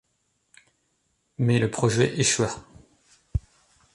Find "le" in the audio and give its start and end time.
1.59-1.69